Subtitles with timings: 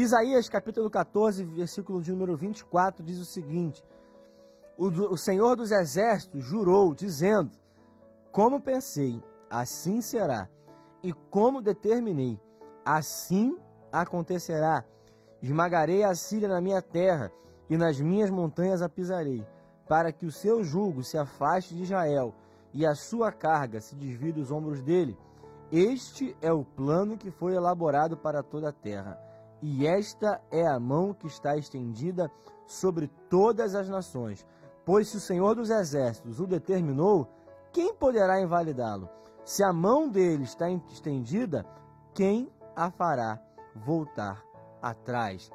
[0.00, 3.84] Isaías capítulo 14, versículo de número 24 diz o seguinte:
[4.76, 7.50] o, Senhor dos Exércitos jurou, dizendo:
[8.30, 9.20] Como pensei,
[9.50, 10.48] assim será,
[11.02, 12.40] e como determinei,
[12.84, 13.58] assim
[13.90, 14.84] acontecerá.
[15.42, 17.32] Esmagarei a Síria na minha terra,
[17.68, 19.44] e nas minhas montanhas a pisarei,
[19.88, 22.32] para que o seu jugo se afaste de Israel,
[22.72, 25.18] e a sua carga se desvie dos ombros dele.
[25.72, 29.27] Este é o plano que foi elaborado para toda a terra,
[29.62, 32.30] e esta é a mão que está estendida
[32.66, 34.46] sobre todas as nações
[34.88, 37.28] Pois se o Senhor dos Exércitos o determinou,
[37.74, 39.06] quem poderá invalidá-lo?
[39.44, 41.66] Se a mão dele está estendida,
[42.14, 43.38] quem a fará
[43.74, 44.42] voltar
[44.80, 45.50] atrás?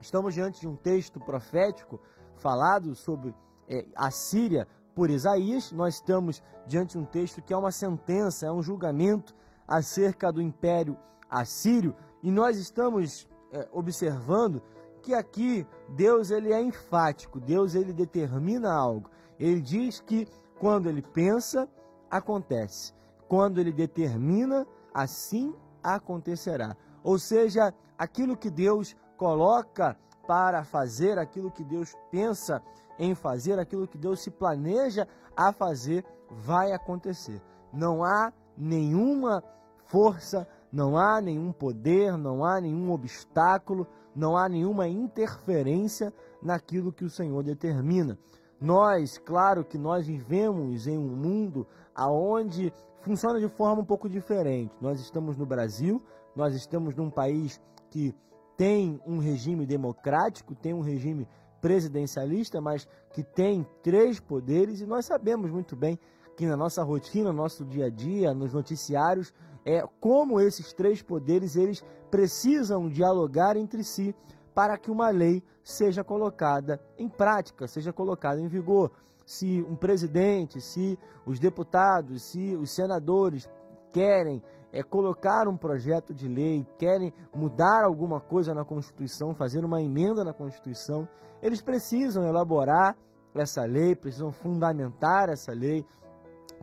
[0.00, 2.00] Estamos diante de um texto profético
[2.36, 3.34] falado sobre
[3.68, 5.70] é, a Síria por Isaías.
[5.70, 9.34] Nós estamos diante de um texto que é uma sentença, é um julgamento
[9.68, 10.96] acerca do império
[11.28, 14.60] assírio e nós estamos é, observando
[15.00, 19.08] que aqui Deus ele é enfático, Deus ele determina algo.
[19.38, 20.26] Ele diz que
[20.58, 21.68] quando ele pensa,
[22.10, 22.92] acontece.
[23.28, 26.76] Quando ele determina, assim acontecerá.
[27.02, 29.96] Ou seja, aquilo que Deus coloca
[30.26, 32.60] para fazer, aquilo que Deus pensa
[32.98, 37.40] em fazer, aquilo que Deus se planeja a fazer, vai acontecer.
[37.72, 39.44] Não há nenhuma
[39.84, 47.04] força, não há nenhum poder, não há nenhum obstáculo, não há nenhuma interferência naquilo que
[47.04, 48.18] o Senhor determina.
[48.60, 51.64] Nós, claro que nós vivemos em um mundo
[51.94, 54.74] aonde funciona de forma um pouco diferente.
[54.80, 56.02] Nós estamos no Brasil,
[56.34, 58.12] nós estamos num país que
[58.56, 61.28] tem um regime democrático, tem um regime
[61.60, 65.96] presidencialista, mas que tem três poderes e nós sabemos muito bem
[66.36, 69.32] que na nossa rotina, no nosso dia a dia, nos noticiários,
[69.64, 74.14] é como esses três poderes eles precisam dialogar entre si
[74.54, 78.92] para que uma lei seja colocada em prática, seja colocada em vigor.
[79.24, 83.48] Se um presidente, se os deputados, se os senadores
[83.90, 89.80] querem é, colocar um projeto de lei, querem mudar alguma coisa na Constituição, fazer uma
[89.80, 91.08] emenda na Constituição,
[91.40, 92.96] eles precisam elaborar
[93.34, 95.84] essa lei, precisam fundamentar essa lei,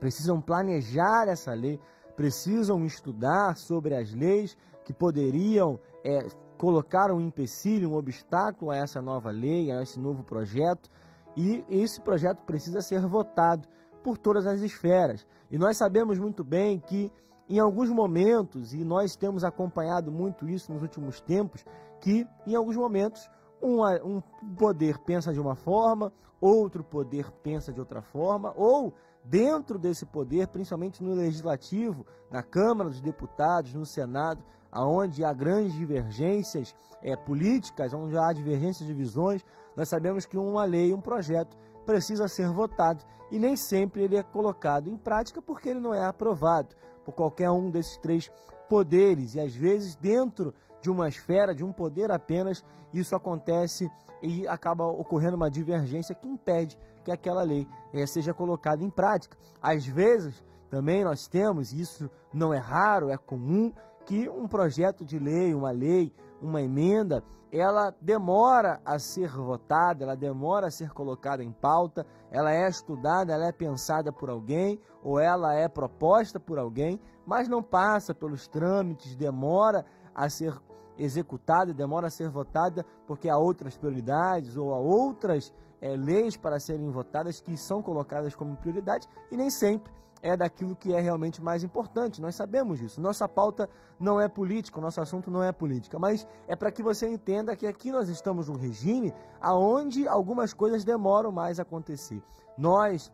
[0.01, 1.79] precisam planejar essa lei,
[2.15, 6.25] precisam estudar sobre as leis que poderiam é,
[6.57, 10.89] colocar um empecilho, um obstáculo a essa nova lei, a esse novo projeto,
[11.37, 13.67] e esse projeto precisa ser votado
[14.03, 15.25] por todas as esferas.
[15.51, 17.11] E nós sabemos muito bem que
[17.47, 21.63] em alguns momentos, e nós temos acompanhado muito isso nos últimos tempos,
[21.99, 23.29] que em alguns momentos
[23.61, 24.21] um, um
[24.57, 30.47] poder pensa de uma forma, outro poder pensa de outra forma, ou dentro desse poder,
[30.47, 37.93] principalmente no legislativo, na Câmara dos Deputados, no Senado, aonde há grandes divergências é, políticas,
[37.93, 39.43] onde há divergências de visões,
[39.75, 43.03] nós sabemos que uma lei, um projeto precisa ser votado.
[43.29, 47.49] E nem sempre ele é colocado em prática porque ele não é aprovado por qualquer
[47.49, 48.29] um desses três
[48.69, 49.35] poderes.
[49.35, 53.89] E às vezes dentro de uma esfera, de um poder apenas, isso acontece
[54.21, 59.37] e acaba ocorrendo uma divergência que impede que aquela lei eh, seja colocada em prática.
[59.61, 63.73] Às vezes, também nós temos, isso não é raro, é comum,
[64.05, 70.15] que um projeto de lei, uma lei, uma emenda, ela demora a ser votada, ela
[70.15, 75.19] demora a ser colocada em pauta, ela é estudada, ela é pensada por alguém ou
[75.19, 80.57] ela é proposta por alguém, mas não passa pelos trâmites, demora a ser
[80.97, 86.59] executada, demora a ser votada porque há outras prioridades ou há outras é, leis para
[86.59, 89.91] serem votadas que são colocadas como prioridade e nem sempre
[90.21, 92.21] é daquilo que é realmente mais importante.
[92.21, 93.01] Nós sabemos disso.
[93.01, 93.69] Nossa pauta
[93.99, 97.65] não é política, nosso assunto não é política, mas é para que você entenda que
[97.65, 102.21] aqui nós estamos num regime aonde algumas coisas demoram mais a acontecer.
[102.57, 103.11] Nós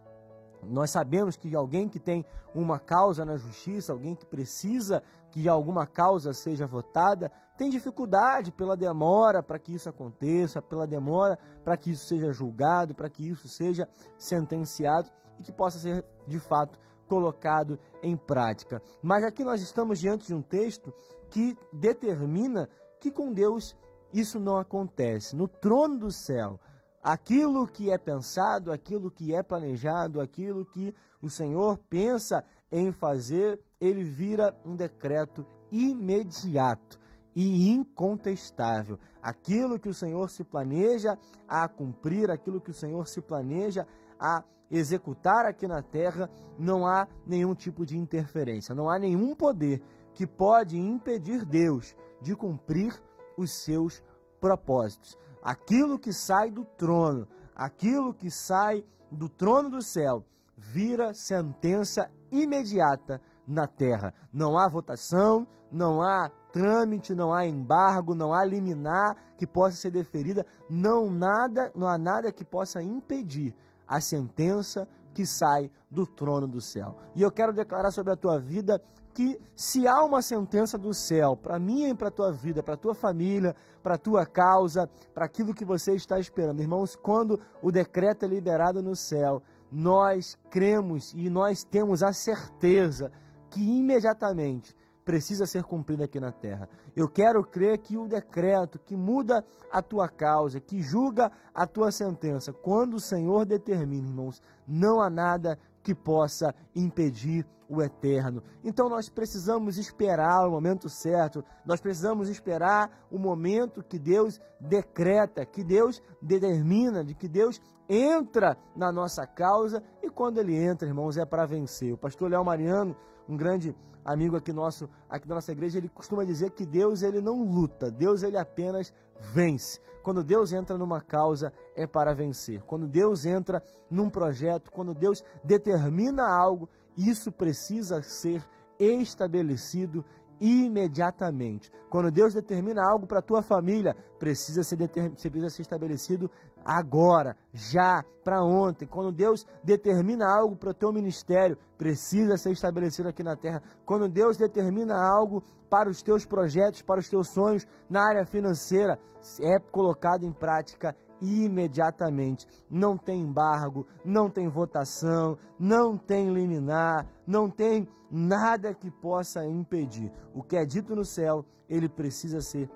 [0.64, 5.85] nós sabemos que alguém que tem uma causa na justiça, alguém que precisa que alguma
[5.85, 11.92] causa seja votada, tem dificuldade pela demora para que isso aconteça, pela demora para que
[11.92, 15.09] isso seja julgado, para que isso seja sentenciado
[15.40, 18.82] e que possa ser de fato colocado em prática.
[19.02, 20.94] Mas aqui nós estamos diante de um texto
[21.30, 22.70] que determina
[23.00, 23.76] que com Deus
[24.14, 25.36] isso não acontece.
[25.36, 26.59] No trono do céu,
[27.02, 33.59] aquilo que é pensado, aquilo que é planejado, aquilo que o Senhor pensa em fazer,
[33.80, 37.00] ele vira um decreto imediato
[37.39, 38.97] e incontestável.
[39.22, 41.16] Aquilo que o Senhor se planeja
[41.47, 43.85] a cumprir, aquilo que o Senhor se planeja
[44.19, 49.84] a executar aqui na terra, não há nenhum tipo de interferência, não há nenhum poder
[50.16, 52.99] que pode impedir Deus de cumprir
[53.37, 54.03] os seus
[54.41, 55.16] propósitos.
[55.43, 60.25] Aquilo que sai do trono, aquilo que sai do trono do céu,
[60.57, 64.11] vira sentença imediata na terra.
[64.34, 69.92] Não há votação, não há trâmite, não há embargo, não há liminar que possa ser
[69.92, 73.54] deferida, não nada, não há nada que possa impedir
[73.88, 76.96] a sentença que sai do trono do céu.
[77.16, 78.82] E eu quero declarar sobre a tua vida
[79.14, 82.74] que se há uma sentença do céu para mim e para a tua vida, para
[82.74, 87.40] a tua família, para a tua causa, para aquilo que você está esperando, irmãos, quando
[87.62, 93.12] o decreto é liberado no céu, nós cremos e nós temos a certeza
[93.50, 94.76] que imediatamente
[95.08, 96.68] precisa ser cumprido aqui na terra.
[96.94, 101.94] Eu quero crer que o decreto que muda a tua causa, que julga a tua
[101.94, 108.44] sentença, quando o Senhor determina, irmãos, não há nada que possa impedir o eterno.
[108.66, 115.46] Então nós precisamos esperar o momento certo, nós precisamos esperar o momento que Deus decreta,
[115.46, 121.16] que Deus determina, de que Deus entra na nossa causa e quando ele entra, irmãos,
[121.16, 121.94] é para vencer.
[121.94, 122.94] O pastor Léo Mariano,
[123.28, 127.20] um grande amigo aqui nosso, aqui da nossa igreja, ele costuma dizer que Deus ele
[127.20, 128.94] não luta, Deus ele apenas
[129.34, 129.82] vence.
[130.02, 132.62] Quando Deus entra numa causa, é para vencer.
[132.64, 138.41] Quando Deus entra num projeto, quando Deus determina algo, isso precisa ser
[138.79, 140.06] estabelecido
[140.39, 141.72] imediatamente.
[141.89, 146.29] Quando Deus determina algo para a tua família, precisa ser, precisa ser estabelecido
[146.66, 148.85] agora, já, para ontem.
[148.85, 153.61] Quando Deus determina algo para o teu ministério, precisa ser estabelecido aqui na terra.
[153.85, 158.99] Quando Deus determina algo para os teus projetos, para os teus sonhos na área financeira,
[159.41, 162.47] é colocado em prática imediatamente.
[162.69, 170.11] Não tem embargo, não tem votação, não tem liminar, não tem nada que possa impedir.
[170.34, 172.69] O que é dito no céu, ele precisa ser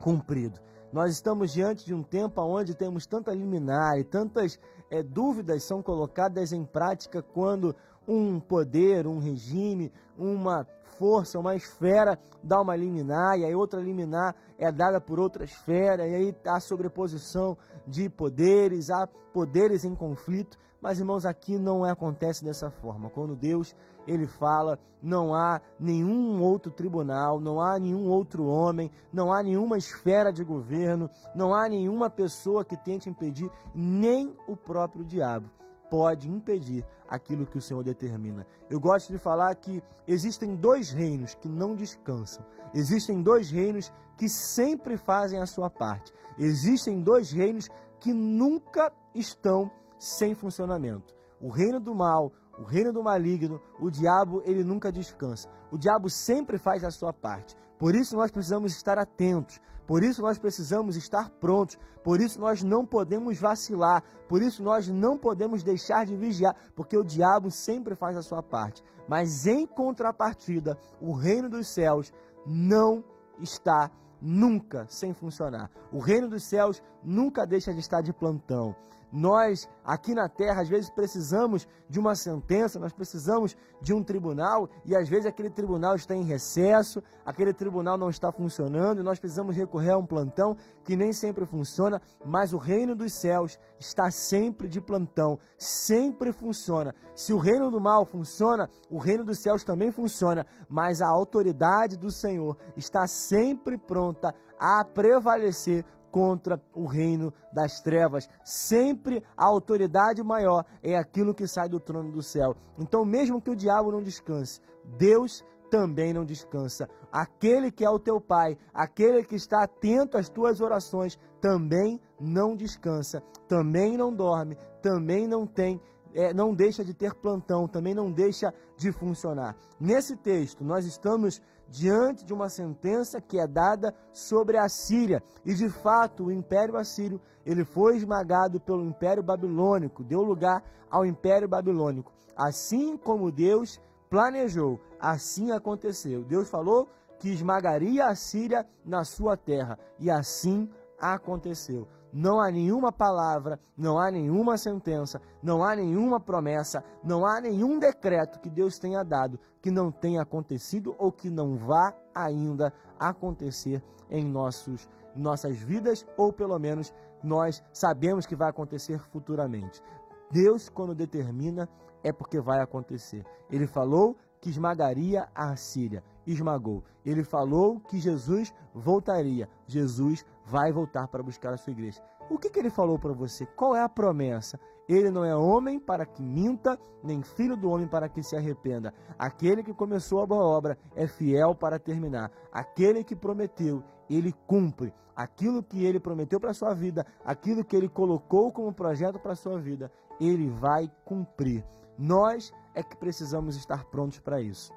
[0.00, 0.60] cumprido.
[0.92, 4.58] Nós estamos diante de um tempo onde temos tanta liminar e tantas
[4.90, 7.76] é, dúvidas são colocadas em prática quando
[8.08, 10.66] um poder, um regime, uma
[10.98, 16.08] força, uma esfera dá uma liminar, e aí outra liminar é dada por outra esfera,
[16.08, 17.56] e aí há sobreposição
[17.86, 20.58] de poderes, há poderes em conflito.
[20.80, 23.10] Mas, irmãos, aqui não acontece dessa forma.
[23.10, 23.74] Quando Deus
[24.06, 29.76] ele fala, não há nenhum outro tribunal, não há nenhum outro homem, não há nenhuma
[29.76, 35.50] esfera de governo, não há nenhuma pessoa que tente impedir, nem o próprio diabo
[35.90, 38.46] pode impedir aquilo que o Senhor determina.
[38.68, 42.44] Eu gosto de falar que existem dois reinos que não descansam.
[42.74, 46.12] Existem dois reinos que sempre fazem a sua parte.
[46.38, 47.68] Existem dois reinos
[47.98, 51.14] que nunca estão sem funcionamento.
[51.40, 55.48] O reino do mal, o reino do maligno, o diabo, ele nunca descansa.
[55.70, 57.56] O diabo sempre faz a sua parte.
[57.78, 59.60] Por isso nós precisamos estar atentos.
[59.86, 61.78] Por isso nós precisamos estar prontos.
[62.02, 64.02] Por isso nós não podemos vacilar.
[64.28, 68.42] Por isso nós não podemos deixar de vigiar, porque o diabo sempre faz a sua
[68.42, 68.82] parte.
[69.08, 72.12] Mas em contrapartida, o reino dos céus
[72.44, 73.04] não
[73.38, 73.90] está
[74.20, 75.70] nunca sem funcionar.
[75.92, 78.74] O reino dos céus nunca deixa de estar de plantão.
[79.10, 84.68] Nós, aqui na terra, às vezes precisamos de uma sentença, nós precisamos de um tribunal
[84.84, 89.18] e às vezes aquele tribunal está em recesso, aquele tribunal não está funcionando e nós
[89.18, 94.10] precisamos recorrer a um plantão que nem sempre funciona, mas o reino dos céus está
[94.10, 96.94] sempre de plantão, sempre funciona.
[97.14, 101.96] Se o reino do mal funciona, o reino dos céus também funciona, mas a autoridade
[101.96, 108.28] do Senhor está sempre pronta a prevalecer contra o reino das trevas.
[108.44, 112.56] Sempre a autoridade maior é aquilo que sai do trono do céu.
[112.78, 114.60] Então, mesmo que o diabo não descanse,
[114.96, 116.88] Deus também não descansa.
[117.12, 122.56] Aquele que é o teu pai, aquele que está atento às tuas orações, também não
[122.56, 125.80] descansa, também não dorme, também não tem
[126.14, 129.54] é, não deixa de ter plantão, também não deixa de funcionar.
[129.78, 135.22] Nesse texto, nós estamos diante de uma sentença que é dada sobre a Síria.
[135.44, 141.04] E de fato, o Império Assírio, ele foi esmagado pelo Império Babilônico, deu lugar ao
[141.04, 142.12] Império Babilônico.
[142.36, 146.24] Assim como Deus planejou, assim aconteceu.
[146.24, 150.70] Deus falou que esmagaria a Síria na sua terra, e assim
[151.00, 157.40] aconteceu não há nenhuma palavra, não há nenhuma sentença, não há nenhuma promessa, não há
[157.40, 162.72] nenhum decreto que Deus tenha dado que não tenha acontecido ou que não vá ainda
[162.98, 169.82] acontecer em nossos, nossas vidas, ou pelo menos nós sabemos que vai acontecer futuramente.
[170.30, 171.68] Deus, quando determina,
[172.02, 173.24] é porque vai acontecer.
[173.50, 176.02] Ele falou, que esmagaria a Síria.
[176.26, 176.84] Esmagou.
[177.04, 179.48] Ele falou que Jesus voltaria.
[179.66, 182.02] Jesus vai voltar para buscar a sua igreja.
[182.30, 183.46] O que, que ele falou para você?
[183.46, 184.58] Qual é a promessa?
[184.88, 188.92] Ele não é homem para que minta, nem filho do homem para que se arrependa.
[189.18, 192.30] Aquele que começou a boa obra é fiel para terminar.
[192.50, 194.92] Aquele que prometeu, ele cumpre.
[195.14, 199.32] Aquilo que ele prometeu para a sua vida, aquilo que ele colocou como projeto para
[199.32, 199.90] a sua vida,
[200.20, 201.64] ele vai cumprir.
[201.98, 204.72] Nós é que precisamos estar prontos para isso.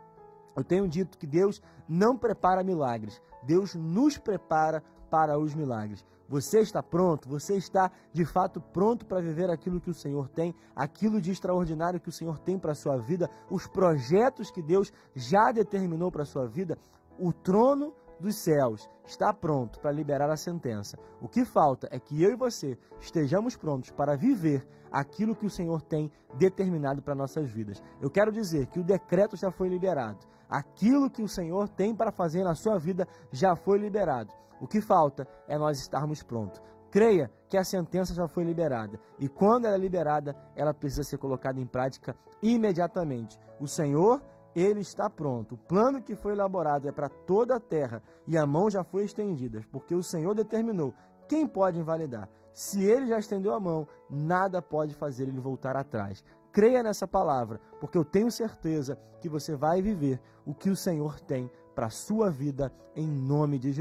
[0.55, 6.05] Eu tenho dito que Deus não prepara milagres, Deus nos prepara para os milagres.
[6.29, 7.27] Você está pronto?
[7.27, 11.99] Você está de fato pronto para viver aquilo que o Senhor tem, aquilo de extraordinário
[11.99, 16.23] que o Senhor tem para a sua vida, os projetos que Deus já determinou para
[16.23, 16.77] a sua vida?
[17.19, 20.97] O trono dos céus está pronto para liberar a sentença.
[21.19, 25.49] O que falta é que eu e você estejamos prontos para viver aquilo que o
[25.49, 27.83] Senhor tem determinado para nossas vidas.
[28.01, 30.19] Eu quero dizer que o decreto já foi liberado.
[30.51, 34.33] Aquilo que o Senhor tem para fazer na sua vida já foi liberado.
[34.59, 36.61] O que falta é nós estarmos prontos.
[36.91, 41.17] Creia que a sentença já foi liberada e quando ela é liberada, ela precisa ser
[41.17, 43.39] colocada em prática imediatamente.
[43.61, 44.21] O Senhor,
[44.53, 45.55] ele está pronto.
[45.55, 49.05] O plano que foi elaborado é para toda a terra e a mão já foi
[49.05, 50.93] estendida, porque o Senhor determinou.
[51.29, 52.27] Quem pode invalidar?
[52.53, 56.21] Se ele já estendeu a mão, nada pode fazer ele voltar atrás.
[56.51, 61.19] Creia nessa palavra, porque eu tenho certeza que você vai viver o que o Senhor
[61.19, 63.69] tem para a sua vida em nome de Jesus.